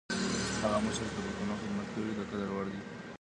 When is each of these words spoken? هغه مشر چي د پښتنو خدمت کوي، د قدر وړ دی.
هغه 0.61 0.77
مشر 0.85 1.05
چي 1.13 1.17
د 1.21 1.25
پښتنو 1.27 1.55
خدمت 1.61 1.87
کوي، 1.93 2.11
د 2.17 2.19
قدر 2.29 2.47
وړ 2.53 2.65
دی. 2.73 2.81